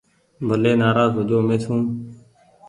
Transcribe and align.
ڀلي 0.47 0.73
نآراز 0.81 1.11
هو 1.17 1.21
جو 1.29 1.37
مين 1.47 1.59
سون۔ 1.65 1.81